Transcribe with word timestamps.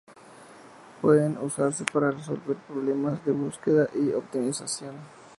Pueden 0.99 1.37
usarse 1.37 1.83
para 1.93 2.09
resolver 2.09 2.55
problemas 2.57 3.23
de 3.23 3.33
búsqueda 3.33 3.87
y 3.93 4.11
optimización. 4.13 4.95